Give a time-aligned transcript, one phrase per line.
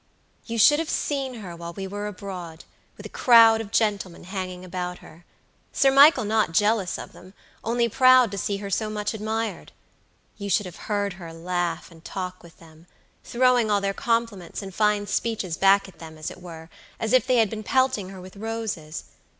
[0.47, 2.63] "You should have seen her while we were abroad,
[2.97, 5.25] with a crowd of gentlemen hanging about her;
[5.71, 9.71] Sir Michael not jealous of them, only proud to see her so much admired.
[10.37, 12.87] You should have heard her laugh and talk with them;
[13.23, 17.27] throwing all their compliments and fine speeches back at them, as it were, as if
[17.27, 19.03] they had been pelting her with roses.